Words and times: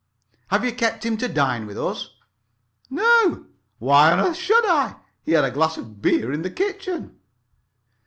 "Have 0.47 0.65
you 0.65 0.71
kept 0.73 1.05
him 1.05 1.15
to 1.17 1.27
dine 1.27 1.67
with 1.67 1.77
us?" 1.77 2.15
"No. 2.89 3.45
Why 3.77 4.11
on 4.11 4.19
earth 4.19 4.35
should 4.35 4.65
I? 4.65 4.95
He 5.21 5.33
had 5.33 5.45
a 5.45 5.51
glass 5.51 5.77
of 5.77 6.01
beer 6.01 6.31
in 6.31 6.41
the 6.41 6.49
kitchen." 6.49 7.19